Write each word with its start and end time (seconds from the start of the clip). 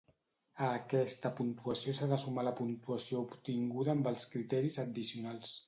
A 0.67 0.69
aquesta 0.77 1.31
puntuació 1.39 1.93
s'ha 1.99 2.09
de 2.15 2.19
sumar 2.25 2.47
la 2.49 2.55
puntuació 2.61 3.23
obtinguda 3.29 3.95
amb 3.97 4.13
els 4.15 4.29
criteris 4.35 4.83
addicionals. 4.89 5.57